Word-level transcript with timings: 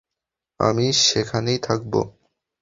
আমি 0.59 0.85
সেখানেই 1.01 1.59
থাকব। 1.59 1.93